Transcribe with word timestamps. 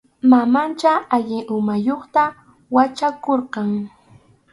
Mamanchá 0.29 0.93
allin 1.15 1.43
umayuqta 1.57 2.23
wachakurqan. 2.75 3.69